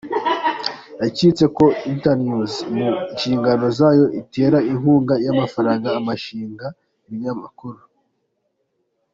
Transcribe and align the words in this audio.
Yacyetse 1.01 1.45
ko 1.57 1.65
Internews 1.91 2.53
mu 2.75 2.87
nshingano 3.13 3.65
zayo 3.79 4.05
itera 4.21 4.57
inkunga 4.71 5.13
y’amafaranga 5.25 5.87
abashinga 5.99 6.67
ibinyamakuru. 7.05 7.79